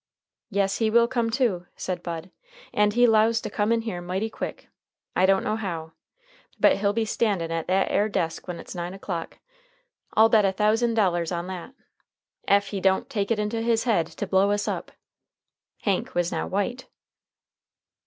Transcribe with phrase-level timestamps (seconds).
[0.49, 2.31] "Yes, he will come, too," said Bud.
[2.73, 4.67] "And he 'lows to come in here mighty quick.
[5.15, 5.91] I don't know how.
[6.59, 9.37] But he'll be a standin' at that air desk when it's nine o'clock.
[10.15, 11.75] I'll bet a thousand dollars on that.
[12.47, 14.91] Ef he don't take it into his head to blow us up!"
[15.81, 16.87] Hank was now white.